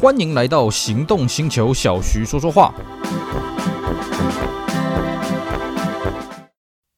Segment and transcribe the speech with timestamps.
[0.00, 2.72] 欢迎来到行动星球，小徐说说话。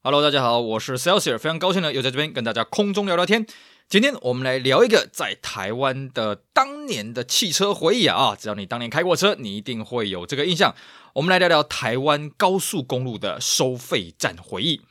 [0.03, 3.47] Hello，大家好，我是 Celsius，非常高兴呢，又在这边跟大家空中聊聊天。
[3.89, 10.75] 今天我们来聊一个在台湾的当年的汽车回忆啊，只要你当年开过车，你一定会有这个印象。
[11.15, 14.83] 我们来聊聊台湾高速公路的收费站回忆。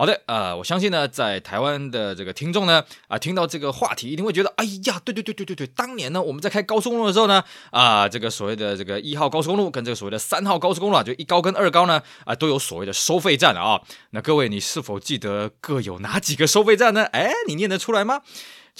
[0.00, 13.78] 好的，呃，我相信呢，在台湾的这个听众呢，啊、听到这个话题一定会觉得，哎呀，对对对对对对，当年呢，我们在开高速公路的时候呢，啊、这个所谓的这个一号高速公路跟这个所谓的三号高速公路啊，就一高跟二高呢，啊、都有所谓的收费站啊。
[14.12, 17.04] 那各位，你是否记得各有哪几个收费站呢？
[17.12, 18.22] 哎，你念得出来吗？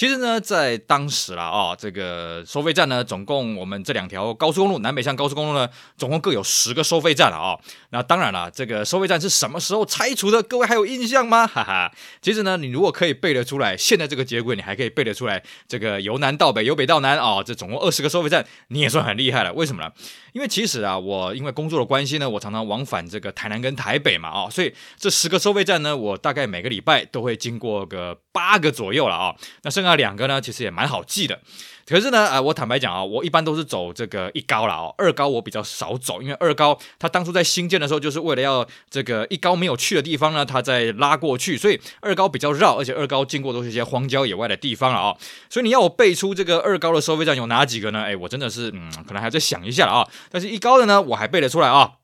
[0.01, 5.69] 其实呢，在当时啦，啊，这个收费站呢，总共我们这两条高速公路，南北向高速公路呢，
[5.99, 7.59] 总共各有十个收费站了啊。
[7.91, 10.43] 那当然了，这个收费站是什么时候拆除的？
[10.43, 11.47] 各位还有印象吗？
[11.47, 11.93] 哈哈。
[12.23, 19.53] 其实呢，你如果可以背得出来，现在这个节轨你还可以背得出来，这个由南到北，由北到南啊，这总共二十个收费站，你也算很厉害了。
[19.53, 19.92] 为什么呢？
[20.33, 29.37] 因为其实啊，我因为工作的关系呢，我常常往返这个台南跟台北嘛，啊，所以这十个收费站呢，我大概每个礼拜都会经过个八个左右了啊。
[29.61, 31.41] 那剩下那两个呢，其实也蛮好记的。
[31.84, 45.16] 可是呢，啊，我坦白讲啊，我一般都是走这个一高了哦，二高我比较少走，因为二高它当初在新建的时候，就是为了要这个一高没有去的地方呢，它再拉过去，所以二高比较绕，而且二高经过都是一些荒郊野外的地方了啊。
[45.48, 48.02] 所以你要我背出这个二高的收费站有哪几个呢？
[48.02, 50.08] 哎，我真的是嗯，可能还要再想一下了啊。
[50.30, 51.94] 但是一高的呢，我还背得出来啊。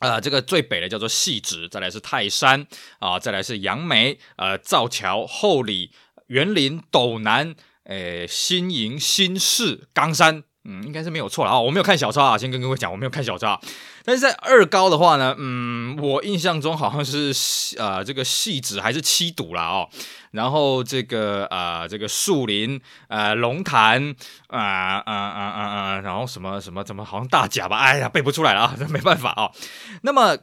[0.00, 2.66] 啊、这个最北的叫做细直，再来是泰山
[2.98, 5.92] 啊，再来是杨梅，呃，造桥、后里、
[6.26, 7.54] 园林、斗南。
[7.86, 11.60] 诶，新营、新市、冈山，嗯，应该是没有错了啊。
[11.60, 13.60] 我没有看小抄啊，先跟各位讲，我没有看小抄。
[14.06, 17.30] 但是在二高的话呢，嗯，我印象中好像是
[17.76, 19.86] 呃，这个汐止还是七堵了哦。
[20.30, 24.14] 然后这个呃，这个树林、呃，龙潭，
[24.46, 27.76] 啊啊啊啊啊，然后什么什么怎么好像大甲吧？
[27.80, 29.50] 哎呀，背不出来了啊，这 没办法啊。
[30.00, 30.38] 那么。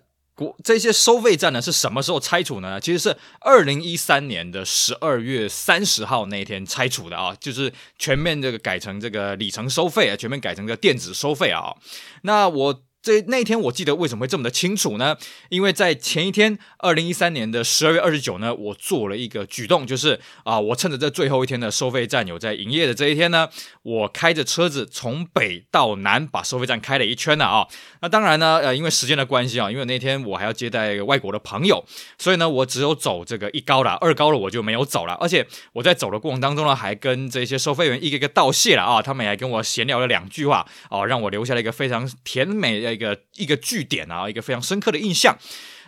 [0.63, 2.79] 这些收费站呢是什么时候拆除呢？
[2.79, 11.75] 其实是二零一三年的十二月三十号那一天拆除的啊，就是全面这个改成这个里程收费啊，全面改成这个电子收费啊。
[12.23, 12.83] 那我。
[13.01, 15.17] 这那一天我记得为什么会这么的清楚呢？
[15.49, 23.49] 因为在前一天，二零一三年的十二月二十九呢，我做了一个举动，就是啊，我趁着这最后一天的收费站有在营业的这一天呢，
[23.81, 27.67] 我开着车子从北到南把收费站开了一圈了啊。
[28.01, 31.83] 那当然呢，呃，因为时间的关系啊，因为那天我还要接待一个外国的朋友，
[32.19, 35.13] 所以呢，我只有走这个一高了，二高了我就没有走了。
[35.15, 42.90] 而且我在走的过程当中呢，还跟这些收费员一个一个道谢了啊，他们也还跟我闲聊了两句话啊，让我留下了一个非常甜美的。
[42.93, 45.37] 一个一个据点啊，一个非常深刻的印象。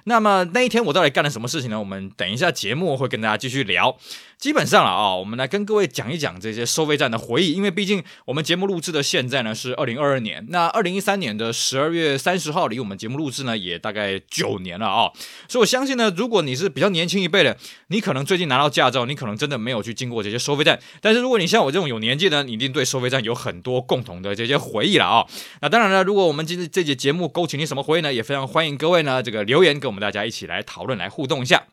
[0.05, 1.79] 那么那一天我到底干了什么事情呢？
[1.79, 3.97] 我们等一下节目会跟大家继续聊。
[4.37, 15.09] 基本上了啊，我们来跟各位讲一讲这些收费站的回忆，因为毕竟我们节目录制的现在呢是二零二二年，那二零一三年的十二月三十号离我们节目录制呢也大概九年了啊，
[15.47, 17.55] 所以我相信呢，如果你是比较年轻一辈的，
[17.87, 25.25] 你可能最近拿到驾照，你可能真的没有去经过这些收费站，但是如果你像我这种有年纪的，你一定对收费站有很多共同的这些回忆了啊。
[25.61, 31.67] 那当然了，如果我们今天这节节目勾起你什么回忆呢，也非常欢迎各位呢这个留言给我我们大家一起来讨论来互动一下。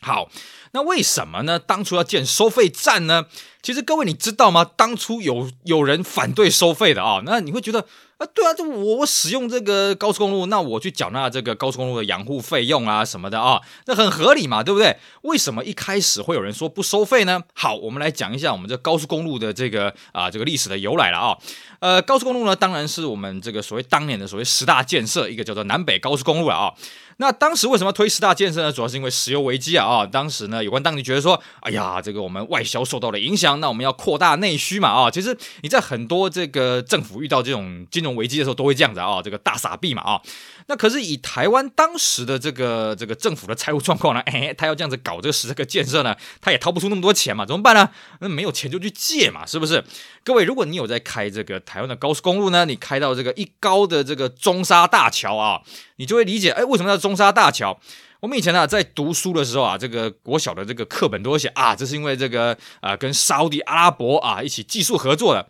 [0.00, 0.30] 好。
[0.72, 1.58] 那为什么呢？
[1.58, 3.26] 当初要建收费站呢？
[3.60, 4.64] 其实各位你知道吗？
[4.64, 7.88] 当初有有人反对收费的啊，那你会觉得
[8.20, 14.94] 啊，对啊，就我使用这个高速公路，那我去缴纳这个高速公路的养护费用啊什么的啊，那很合理嘛，对不对？
[15.22, 17.42] 为什么一开始会有人说不收费呢？
[17.54, 21.38] 好，我们来讲一下我们这高速公路的这个啊这个历史的由来了啊。
[21.78, 26.74] 呃，高速公路呢，当然是我们这个所谓当年的所谓十大建设，一个叫做南北高速公路了啊。
[27.16, 28.72] 那当时为什么推十大建设呢？
[28.72, 30.06] 主要是因为石油危机啊啊！
[30.06, 35.10] 当时呢，有关当局觉得说，哎呀，这个我们外销受到了影响，那我们要扩大内需嘛啊！
[35.10, 40.20] 其实你在很多这个政府遇到这种金融危机的时候，都会这样子啊，这个大傻逼嘛啊。
[40.66, 47.90] 那可是以台湾当时的这个这个政府的财务状况呢， 哎，他要这样子搞这个十个建设呢，他也掏不出那么多钱嘛，怎么办呢？
[48.20, 49.82] 那没有钱就去借嘛，是不是？
[50.22, 55.60] 各位，如果你有在开这个台湾的高速公路呢，你开到这个一高的这个中沙大桥啊，
[55.96, 57.80] 你就会理解，哎，为什么叫中沙大桥？
[58.20, 65.48] 我们以前呢在读书的时候啊，这个国小的这个课本都会写啊，这是因为这个啊跟沙乌地阿拉伯啊一起技术合作的。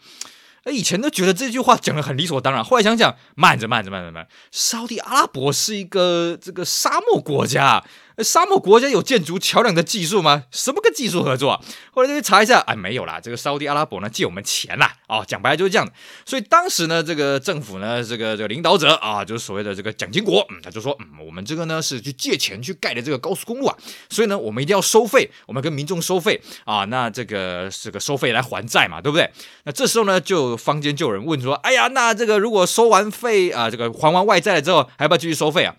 [0.64, 7.82] 哎，以前都觉得这句话讲的很理所当然，后来想想，慢着慢着慢着慢着，沙地阿拉伯是一个这个沙漠国家，
[8.22, 10.44] 沙漠国家有建筑桥梁的技术吗？
[10.50, 11.60] 什么个技术合作啊？
[11.92, 15.88] 后来就去查一下，哎，没有啦，这个沙地阿拉伯呢借我们钱啦，哦，讲白了就是这样。
[16.24, 23.76] 所以当时呢，这个政府呢，这个这个领导者啊，就是所谓的这个蒋经国，嗯，他就说，嗯，我们这个呢是去借钱去盖的这个高速公路啊，
[24.08, 29.30] 所以呢，我们一定要收费，我们跟民众收费啊，那这个这个收费来还债嘛，对不对？
[29.64, 35.74] 那这时候呢，就坊间就有人问说，哎呀，那这个如果收完费啊，这个还完外债了之后，还要不要继续收费啊？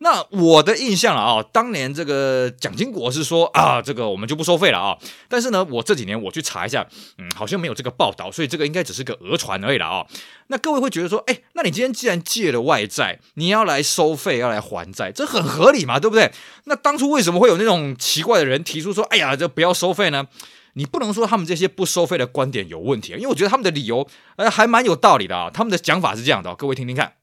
[0.00, 4.96] 那我的印象啊，当年这个蒋经国是说啊，这个我们就不收费了啊。
[5.28, 6.86] 但是呢，我这几年我去查一下，
[7.18, 10.06] 嗯，好像没有这个报道，所以这个应该只是个讹传而已了啊。
[10.46, 16.30] 那各位会觉得说，哎，那你今天既然借了外债，你要来收费，要来还债，这很合理嘛，对不对？
[16.66, 20.28] 那当初为什么会有那种奇怪的人提出说，哎呀，这不要收费呢？
[20.74, 24.06] 你不能说他们这些不收费的观点有问题，因为我觉得他们的理由
[24.36, 25.50] 呃还蛮有道理的啊。
[25.52, 27.14] 他们的讲法是这样的，各位听听看，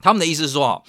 [0.00, 0.82] 他们的意思是说啊。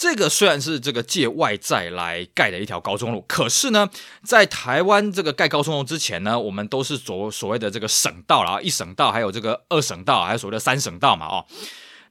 [0.00, 3.90] 这个虽然是这个借外债来盖的一条高中路，可是呢，
[4.24, 11.44] 在台湾这个盖高中路之前呢，我们都是所所谓的这个省道啦，一省道，还有这个二省道，还有所谓的三省道嘛，哦。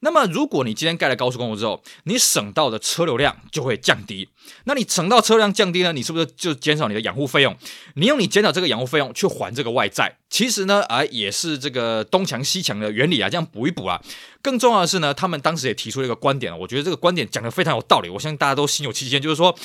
[0.02, 4.30] 那么，如果你今天盖了高速公路之后，你省到的车流量就会降低。
[4.64, 7.56] 那你省到车辆降低呢，你是不是就减少你的养护费用？
[7.96, 14.02] 你用你减少这个养护费用去还这个外债，其实呢，啊，也是这个东墙西墙的原理啊，这样补一补啊。
[14.42, 19.56] 更重要的是呢，他们当时也提出了一个观点，我觉得这个观点讲得非常有道理，我相信大家都心有戚戚，就是说。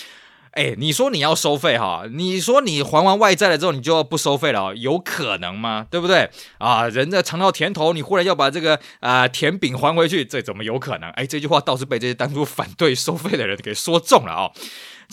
[0.55, 2.05] 哎，你说你要收费哈？
[2.13, 4.73] 你说你还完外债了之后，你就要不收费了？
[4.77, 5.85] 有可能吗？
[5.91, 6.31] 对不对？
[6.59, 11.11] 啊，人家尝到甜头，你忽然要把这个啊、甜饼还回去，这怎么有可能？
[11.11, 14.51] 哎，这句话倒是被这些当初反对收费的人给说中了啊、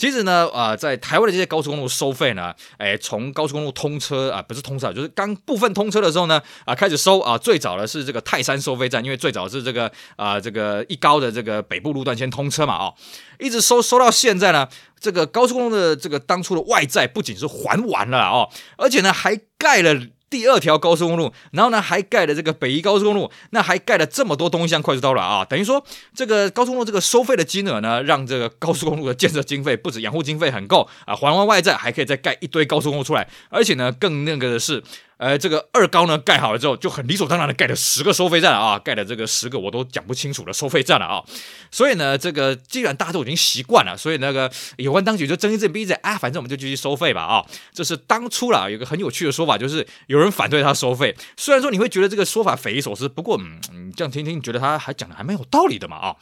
[0.02, 12.92] 其实呢，呃，在台湾的这些高速公路收费呢，哎，从高速公路通车啊，不是通车，就是刚部分通车的时候呢，啊，开始收啊，最早的是这个泰山收费站，因为最早是这个啊，这个一高的这个北部路段先通车嘛，哦，
[13.38, 14.68] 一直收收到现在呢，
[14.98, 19.94] 这个高速公路的这个当初的外债不仅是还完了哦，而且呢还盖了。
[20.32, 25.84] 第二条高速公路，然后呢，还盖了这个北宜高速公路，那还盖了这么多东西向快速道路啊，等于说
[26.14, 34.82] 这个高速公路这个收费的金额呢，让这个高速公路的建设经费不止养护经费很够啊，还完外债还可以再盖一堆高速公路出来，而且呢，更那个的是。
[35.22, 41.22] 呃，这个二高呢盖好了之后，就很理所当然的盖了十个收费站啊，盖了这个十个我都讲不清楚的收费站了啊。
[41.70, 47.46] 所以呢，这个既然大家都已经习惯了，所以那个有关当局就睁一只眼闭一只啊，反正我们就继续收费吧啊。
[47.72, 56.16] 这是当初啦，有个很有趣的说法，就是有人反对他收费，虽然说你会觉得这个说法匪夷所思，不过嗯，你这样听听，觉得他还讲的还蛮有道理的嘛啊。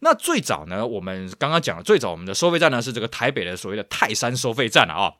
[0.00, 5.12] 那最早呢，我们刚刚讲了，最早我们的收费站呢是这个台北的所谓的泰山收费站了啊。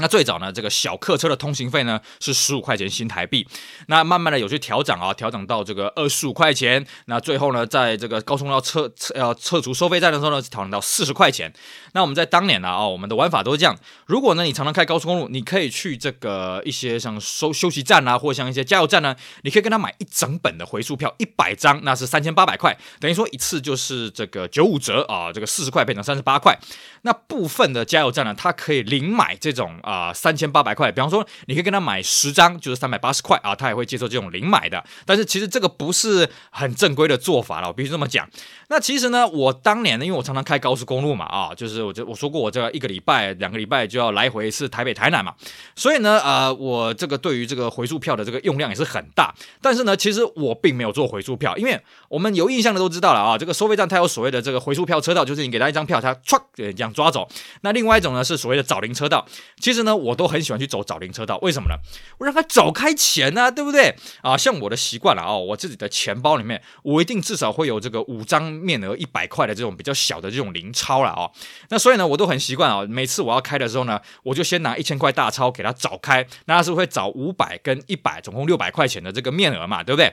[0.00, 3.46] 那最早呢，这个小客车的通行费呢是十五块钱新台币，
[3.88, 11.52] 那慢慢的有去调整啊，调整到这个二十五块钱，那最后呢，在这个高速路要撤撤要撤除收费站的时候呢，调整到四十块钱。
[11.94, 26.56] 那我们在当年呢啊，我们的玩法都是这样，如果呢你常常开高速公路，你可以去这个一些像收休息站啊，或像一些加油站呢，你可以跟他买一整本的回数票，一百张，那是三千八百块，等于说一次就是这个九五折啊，这个四十块变成三十八块。
[27.02, 29.76] 那部分的加油站呢，它可以零买这种。
[29.88, 34.84] 啊，三千八百块，比方说，你可以跟他买十张，就是三百八十块啊，他也会接受这种零买的。
[35.06, 38.28] 但是其实这个不是很正规的做法了，我必须这么讲。
[38.68, 45.32] 那其实呢，我当年呢，因为我常常开高速公路嘛，啊，就是我就我说过，我这一个礼拜、两个礼拜就要来回是台北、台南嘛，
[45.74, 49.34] 所以呢，呃，我这个对于这个回数票的这个用量也是很大。
[49.62, 51.80] 但是呢，其实我并没有做回数票，因为
[52.10, 57.26] 我们有印象的都知道了啊，这个收费站它有所谓的这个回数票车道，就是你给他一张票，他唰这样抓走。
[57.62, 59.26] 那另外一种呢是所谓的找零车道，
[59.58, 59.77] 其实。
[59.82, 61.74] 呢，我都很喜欢去走找零车道，为什么呢？
[62.18, 63.94] 我让他早开钱呢、对不对？
[64.22, 71.30] 啊，像我的习惯了啊，我自己的钱包里面，我一定至少会有这个五张面额一百块的这种比较小的这种零钞了啊。
[71.70, 80.12] 那所以呢，我都很习惯啊，每次我要开的时候呢，我就先拿一千块大钞给他找开，那他是会找五百跟一百，总共六百块钱的这个面额嘛，对不对？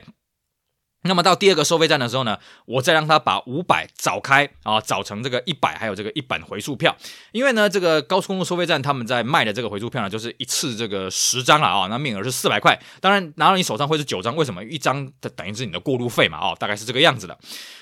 [1.06, 6.96] 那么到第二个收费站的时候呢，我再让他把五百找开啊，找成这个一百，还有这个一本回数票。
[7.32, 12.78] 因为呢，这个高速公路收费站他们在卖的这个回数票呢，就是一次这个十张了啊，那面额是四百块。
[13.00, 14.62] 当然拿到你手上会是九张，为什么？
[14.64, 17.38] 一张的等于是你的过路费嘛，哦，大概是这个样子的。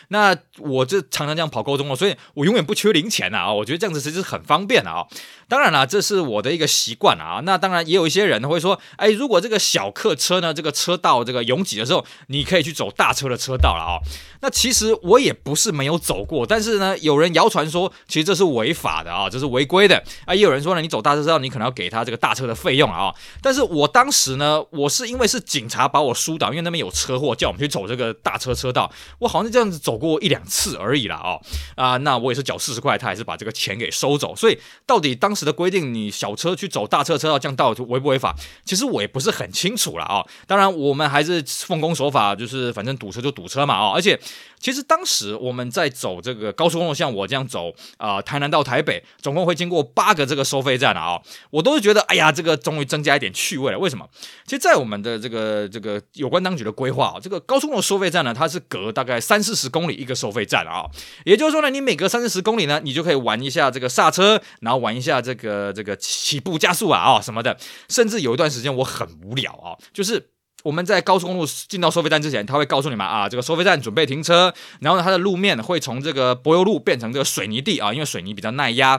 [0.09, 3.53] 那我就常常这样跑高中了，所以我永远不缺零钱呐啊！
[3.53, 5.07] 我觉得这样子其实很方便的啊。
[5.49, 7.41] 当然了，这是我的一个习惯啊。
[7.45, 13.99] 那当然也有一些人会说，哎，如果这个小客车呢，这个车道这个拥挤的时候，你可以去走大车的车道了啊、
[14.41, 20.35] 那其实我也不是没有走过，但是呢，有人谣传说，其实这是违法的啊，这是违规的啊。
[20.35, 23.15] 也有人说呢，你走大车车道，你可能要给他这个大车的费用啊。
[23.43, 28.91] 但是我当时呢，我是因为是警察把我疏导，因为那边有车祸，叫我们去走这个大车车道。
[29.19, 31.15] 我好像这样子走走过一两次而已啦。
[31.15, 31.39] 啊
[31.77, 34.35] 啊，那我也是缴四十块，他还是把这个钱给收走。
[34.35, 38.35] 所以到底当时的规定，你小车去走大车车道，这样到底违不违法？
[38.65, 40.25] 其实我也不是很清楚了啊。
[40.49, 43.93] 当然，我们还是奉公守法，就是反正堵车就堵车嘛啊。
[43.95, 44.19] 而且，
[44.59, 51.21] 其实当时我们在走这个高速公路，像我这样走啊、台南到台北，总共会经过八个这个收费站啊。
[51.51, 53.79] 我都是觉得，哎呀，这个终于增加一点趣味了。
[53.79, 54.09] 为什么？
[54.45, 60.87] 其实，在我们的这个这个有关当局的规划啊，这个高速公路收费站呢，它是隔大概三四十公公里一个收费站啊。
[61.25, 67.59] 也就是说呢，你每隔三四十公里呢，你就可以玩一下这个刹车，然后玩一下这个这个起步加速啊啊什么的。
[67.89, 70.31] 甚至有一段时间我很无聊啊，就是。
[70.65, 78.99] 我们在高速公路进到收费站之前，他会告诉你们啊，这个收费站准备停车，然后呢，它的路面会从这个柏油路变成这个水泥地啊，因为水泥比较耐压。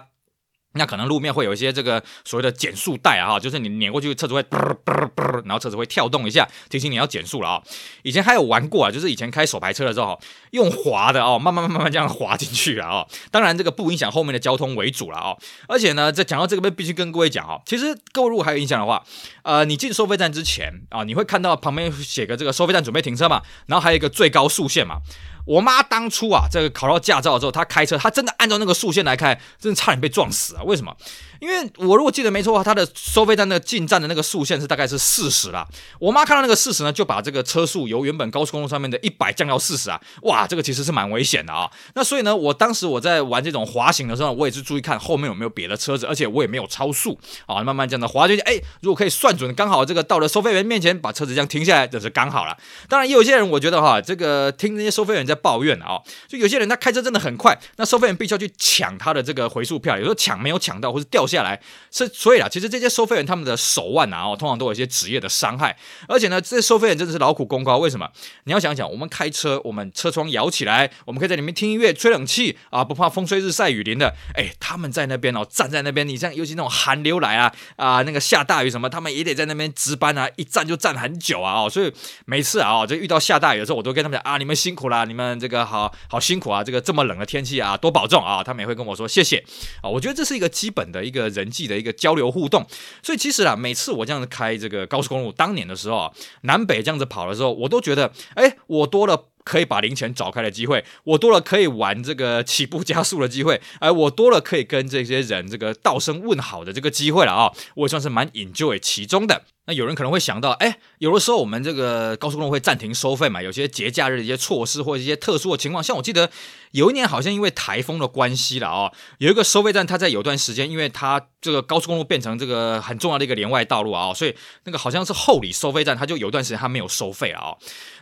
[0.76, 7.64] 那可能路面会有一些这个所谓的减速带啊，就是你碾过去，车子会啵啵啵，然后车子会跳动一下，提醒你要减速了啊。
[8.04, 10.20] 以前还有玩过啊，就是以前开手排车的时候，
[10.52, 13.06] 用滑的哦，慢慢慢慢这样滑进去了啊。
[13.32, 15.36] 当然这个不影响后面的交通为主了啊。
[15.68, 19.04] 而且呢，在讲到这个边，必须跟各位讲啊，其实各位如果还有印象的话，
[19.44, 24.98] 呃，你进收费站之前啊，你会看到旁边写个这个收费站准备停车嘛，然后还有一个最高速限嘛。
[25.46, 30.64] 我妈当初啊，这个考到驾照之后，她开车，她真的按照那个竖线来开，真的差点被撞死啊！
[30.64, 30.96] 为什么？
[31.40, 35.68] 因为我如果记得没错的话，它的收费站的进站的那个速限是大概是四十啦。
[36.00, 41.70] 我妈看到那个四十呢，就把这个车速由原本高速公路上面的一百降到四十啊，哇，这个其实是蛮危险的啊。
[41.94, 52.58] 那所以呢，我当时我在玩这种滑行的时候，我也是注意看后面有没有别的车子，而且我也没有超速啊，慢慢这样的滑进去，哎，如果可以算准刚好这个到了收费员面前，把车子这样停下来，这是刚好了。
[52.88, 62.08] 当然，也有些人我觉得哈，这个听那些收费员在抱怨啊，就有些人他开车真的很快，那收费员必须要去抢他的这个回数票，有时候抢没有抢到，或是掉下来是。
[62.08, 65.76] 所以啦，其实这些收费员他们的手腕啊，哦，通常都有一些职业的伤害。
[66.08, 67.78] 而且呢，这些收费员真的是劳苦功高。
[67.78, 68.10] 为什么？
[68.46, 74.16] 你要想想，我们开车，我们车窗摇起来，我们可以在里面听音乐、吹冷气啊，不怕风吹日晒雨淋的。
[74.34, 81.62] 哎，他们在那边哦，站在那边，你像尤其那种寒流来啊啊，那个下大雨什么，他们也得在那边值班啊，一站就站很久啊。
[81.62, 81.92] 哦，所以
[82.26, 88.44] 每次啊，就遇到下大雨的时候，我都跟他们讲啊，你们辛苦啦，你们这个好好辛苦啊，这个这么冷的天气啊，多保重啊。
[88.44, 89.44] 他们也会跟我说谢谢
[89.82, 89.90] 啊。
[89.90, 92.64] 我觉得这是一个基本的一个人际的一个交流互动。
[93.02, 109.44] 所以其实啊，每次我这样子开这个高速公路，当年的时候啊，南北这样子跑的时候，我都觉得，哎，我多了可以把零钱找开的机会，我多了可以玩这个起步加速的机会， 哎，我多了可以跟这些人这个道声问好的这个机会了啊，我也算是蛮 enjoy 其中的。
[109.68, 116.30] 那有人可能会想到，哎，有的时候我们这个高速公路会暂停收费嘛，有些节假日的一些措施或者一些特殊的情况，像我记得
[116.72, 127.56] 有一年好像因为台风的关系了啊，有一个收费站，它在有段时间，因为它这个高速公路变成这个很重要的一个连外道路啊，所以那个好像是后里收费站，它就有段时间它没有收费了啊。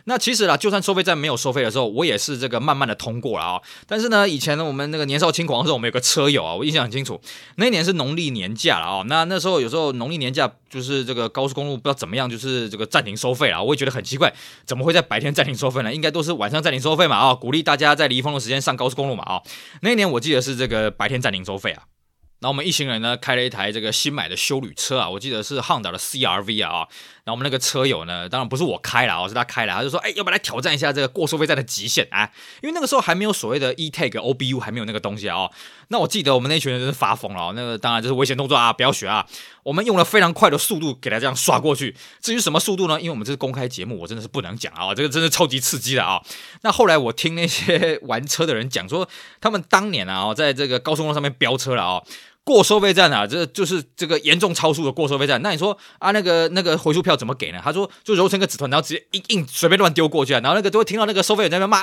[0.06, 3.60] 那其实啦，就算收费站没有收费的时候，我也是这个慢慢的通过了啊。
[3.86, 7.18] 但是呢，以前呢，我们那个年少轻狂的时候，我们有个车友啊，我印象很清楚，
[7.56, 9.04] 那一年是农历年假了啊。
[9.06, 13.62] 那那时候有时候农历年假就是这个高速公路不知道怎么样，就是这个暂停收费啊。
[13.62, 14.30] 我也觉得很奇怪，
[14.66, 15.94] 怎么会在白天暂停收费呢？
[15.94, 19.40] 应该都是晚上暂停收费嘛啊，鼓励大家在离峰的时间上高速公路嘛啊。
[19.80, 21.84] 那一年我记得是这个白天暂停收费啊。
[22.44, 26.86] 那我们一行人呢，开了一台这个新买的修旅车啊，我记得是 Honda 的 CRV 啊。
[27.24, 32.30] 然后我们那个车友呢，当然不是我开了，是他开了，他就说，哎，要不要来挑战一下这个过收费站的极限啊？
[32.60, 35.50] 因为那个时候还没有所谓的 E-Tag OBU，还没有那个东西啊、
[35.88, 39.26] 那我记得我们那群人真是发疯了，那个当然就是危险动作啊，不要学啊。
[39.62, 41.96] 我们用了非常快的速度给他这样刷过去。
[42.20, 43.00] 至于什么速度呢？
[43.00, 44.94] 因为我们这是公开节目，我真的是不能讲啊。
[44.94, 46.20] 这个真的超级刺激的啊。
[46.60, 49.08] 那后来我听那些玩车的人讲说，
[49.40, 52.02] 他们当年啊，在这个高速公路上面飙车了啊。
[52.44, 55.40] 过收费站啊，这就是这个严重超速的过收费站。
[55.40, 57.60] 那你说啊，那个那个回数票怎么给呢？
[57.64, 60.40] 他说就揉成个纸团，然后直接一硬随便乱丢过去啊。
[60.40, 61.82] 然后那个都会听到那个收费员在那边骂，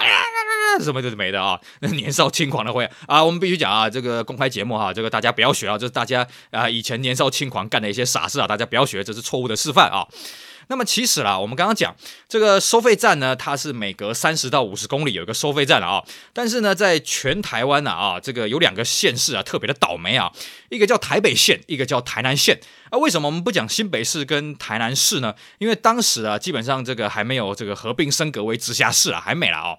[0.83, 1.59] 什么就是没的啊。
[1.79, 10.07] 那 年少轻狂的会啊，我们必须讲啊，这个公开节目哈、啊，这个大家不要学啊，这、就是大家啊以前年少轻狂干的一些傻事啊，大家不要学，这是错误的示范啊。
[10.71, 11.93] 那么其实啦，我们刚刚讲
[12.29, 16.01] 这个收费站呢，它是每隔三十到五十公里有一个收费站了啊。
[16.31, 20.31] 但是呢，在全台湾呢啊，这个有两个县市啊特别的倒霉啊，
[20.69, 22.57] 一个叫台北县，一个叫台南县。
[22.89, 25.35] 啊，为什么我们不讲新北市跟台南市呢？
[25.57, 29.77] 因为当时啊，基本上这个还没有这个合并升格为直辖市啊，还没了啊。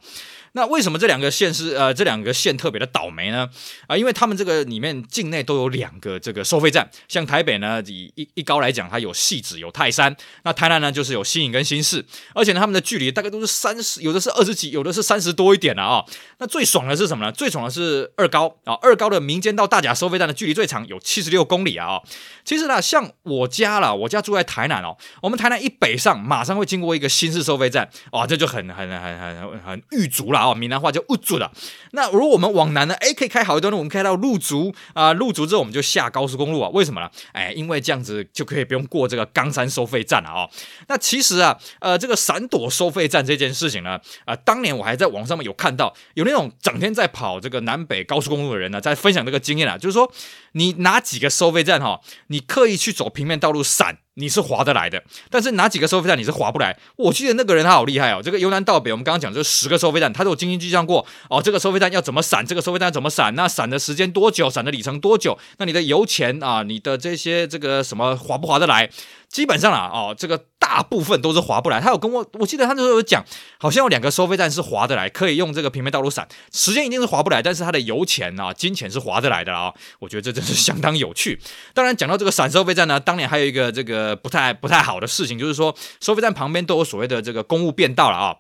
[0.53, 3.49] 那为什么这两个县是呃这两个县特别的倒霉呢？
[3.87, 10.13] 啊，因为他们这个里面境内都有两个这个收费站，像台北呢以一一高来讲，它有戏子有泰山；
[10.45, 12.05] 那台南呢，就是有新营跟新市，
[12.35, 16.05] 而且呢，他们的距离大概都是三十，有的是二十几，有的是三十多一点了啊、
[16.39, 17.33] 那最爽的是什么呢？
[17.33, 18.43] 最爽的是二高。
[18.65, 22.01] 啊，二高的民间到大甲收费站的距离最长，有七十六公里啊、
[22.45, 31.53] 其实呢，像我家啦，我家住在台南哦，我们台南一北上，马上会经过一个新市收费站，哇，这就很很很很很很郁足了啊，闽南话叫郁足了。
[31.93, 37.11] 那如果我们往南呢，哎，可以开好一段路，我们开到路竹啊，路竹之后我们就下高速公路啊，为什么呢？
[37.33, 40.51] 哎，因为这样子就可以不用过这个冈山收费站了啊、哦。
[40.89, 50.11] 那其实啊，呃，这个闪躲收费站这件事情呢，啊、当年我还在网上面有看到，有那种整天在跑这个南北高速公路的人呢，在分享这个经验啊，就是说
[50.53, 53.99] 你哪几个收费站哈、哦，你刻意去走平面道路闪。
[54.15, 56.79] 你是划得来的，但是哪几个收费站你是划不来？
[56.97, 61.41] 我记得那个人他好厉害哦，这个由南到北，我们刚刚讲这十个收费站，他都有精心计算过哦。
[61.41, 62.45] 这个收费站要怎么闪？
[62.45, 63.35] 这个收费站怎么闪？
[63.35, 64.51] 那闪的时间多久？
[64.51, 65.39] 闪的里程多久？
[65.57, 68.91] 那你的油钱啊，你的这些这个什么划不划得来？
[69.29, 71.81] 基本上啊，哦，这个大部分都是划不来。
[71.81, 73.25] 他有跟我，我记得他那时候有讲，
[73.59, 81.41] 好像有两个收费站是划得来，可以用这个平面道路伞，时间一定是划不来，但是他的油钱啊，金钱是划得来的啊、我觉得这真是相当有趣。
[81.75, 88.37] 当然，讲到这个闪收费站呢，当年还有一个这个不太不太好的事情，就是说收费站旁边都有所谓的这个公务便道了啊、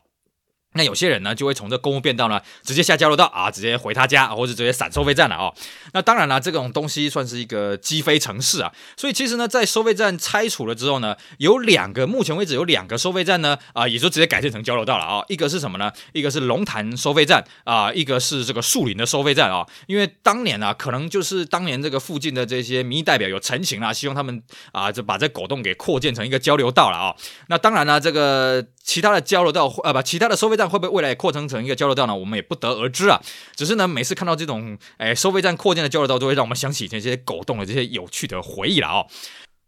[0.75, 5.53] 那有些人呢，就会从这公务便道呢，直接下交流道啊，直接回他家，或者直接闪收费站了哦。
[5.93, 8.73] 那当然了，这种东西算是一个积非成是啊。
[8.97, 15.23] 所以其实呢，在收费站拆除了之后呢，有两个，目前为止有两个收费站呢，啊，也就直接改建成交流道了啊。
[15.29, 15.93] 一个是什么呢？
[16.13, 19.67] 一个是龙潭收费站啊，一个是这个树林的收费站啊。
[19.87, 27.15] 因为当年啊，可能就是当年这个附近的这些民意代表有陈情啊，希望他们啊，就把这狗洞给扩建成一个交流道了啊。
[27.49, 28.65] 那当然呢，这个。
[28.83, 32.15] 其他的交流道，呃，不，其他的收费站会不会未来扩充成一个交流道呢？
[32.15, 33.21] 我们也不得而知啊。
[33.55, 39.07] 只是呢，每次看到这种，哎，收费站扩建的交流道，都会让我们想起这些狗洞的这些有趣的回忆了、哦。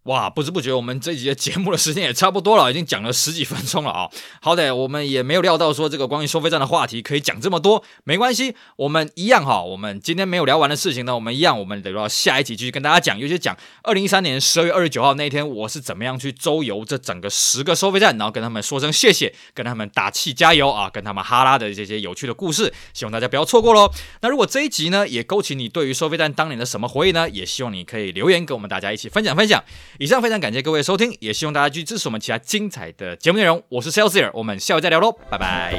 [0.05, 4.11] 哇，不知不觉我们这一集节目的时间也差不多了，已经讲了十几分钟了啊！
[4.43, 23.91] 好歹我们也没有料到说这个关于收费站的话题可以讲这么多，没关系，我们一样哈，我们今天没有聊完的事情呢，我们一样，我们得到下一集继续跟大家讲，尤其讲二零一三年十二月二十九号那一天，我是怎么样去周游这整个十个收费站，然后跟他们说声谢谢，跟他们打气加油啊，跟他们哈拉的这些有趣的故事，希望大家不要错过喽。
[24.21, 27.27] 那如果这一集呢也勾起你对于收费站当年的什么回忆呢？
[27.31, 29.65] 也希望你可以留言跟我们大家一起分享分享。
[29.99, 33.63] 以上非常感谢各位收听，也希望大家继续支持我们其他精彩的节目内容。
[33.69, 35.75] 我是 Celsius，我们下回再聊喽，拜拜。